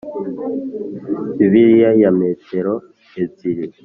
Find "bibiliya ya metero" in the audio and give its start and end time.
1.37-2.73